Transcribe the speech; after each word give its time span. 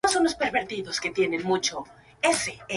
Por 0.03 0.11
su 0.11 0.17
interpretación 0.17 0.83
ganó 1.29 1.53
un 1.53 1.61
premio 1.61 1.83
Emmy. 2.23 2.59